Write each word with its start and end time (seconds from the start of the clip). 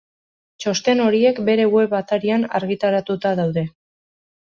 Txosten 0.63 1.01
horiek 1.07 1.41
bere 1.49 1.67
web 1.73 1.93
atarian 1.97 2.47
argitaratuta 2.61 3.35
daude. 3.41 3.65